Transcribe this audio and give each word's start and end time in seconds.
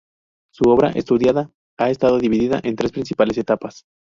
Su 0.51 0.67
obra 0.71 0.89
estudiada 0.93 1.51
ha 1.77 1.91
estado 1.91 2.17
dividida 2.17 2.59
en 2.63 2.75
tres 2.75 2.91
principales 2.91 3.37
etapas. 3.37 3.83